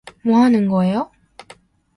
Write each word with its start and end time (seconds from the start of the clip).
뭐 0.25 0.39
하는 0.41 0.67
거예요? 0.67 1.11